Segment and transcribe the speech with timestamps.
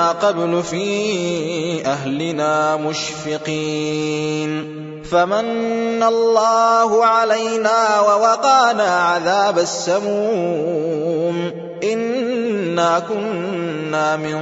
[0.00, 4.52] قبل في أهلنا مشفقين.
[5.10, 11.50] فمن الله علينا ووقانا عذاب السموم.
[11.92, 14.40] إنا كنا من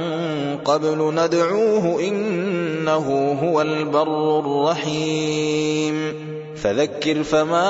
[0.65, 6.13] قبل ندعوه إنه هو البر الرحيم.
[6.63, 7.69] فذكر فما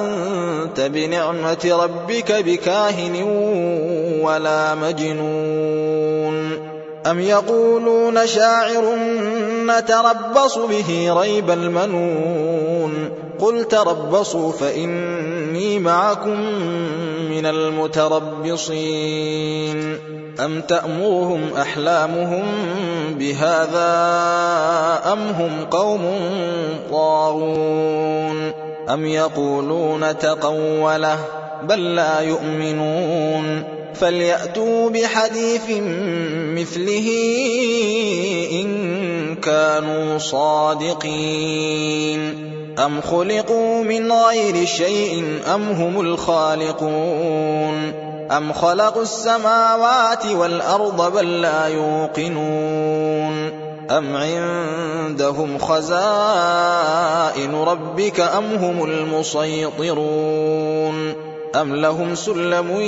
[0.00, 3.22] أنت بنعمة ربك بكاهن
[4.22, 5.81] ولا مجنون.
[7.06, 8.96] أم يقولون شاعر
[9.66, 16.40] نتربص به ريب المنون قل تربصوا فإني معكم
[17.30, 18.82] من المتربصين
[20.40, 22.44] أم تأمرهم أحلامهم
[23.18, 23.92] بهذا
[25.12, 26.20] أم هم قوم
[26.90, 28.52] طاغون
[28.88, 31.18] أم يقولون تقوله
[31.62, 35.70] بل لا يؤمنون فليأتوا بحديث
[36.58, 37.08] مثله
[38.52, 41.72] إن كانوا صادقين
[42.78, 47.92] أم خلقوا من غير شيء أم هم الخالقون
[48.30, 53.52] أم خلقوا السماوات والأرض بل لا يوقنون
[53.90, 55.94] أم عندهم خزائن
[57.54, 60.32] ربك أم هم المسيطرون
[61.54, 62.80] أم لهم سلم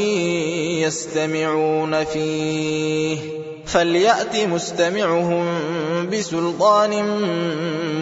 [0.82, 3.18] يستمعون فيه
[3.66, 5.44] فليأت مستمعهم
[6.12, 7.04] بسلطان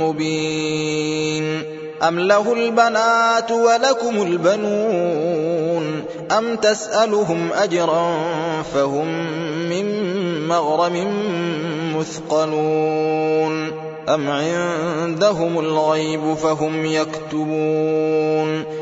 [0.00, 1.62] مبين
[2.02, 6.02] أم له البنات ولكم البنون
[6.38, 8.12] أم تسألهم أجرا
[8.74, 9.08] فهم
[9.68, 11.08] من مغرم
[11.96, 13.72] مثقلون
[14.08, 18.81] أم عندهم الغيب فهم يكتبون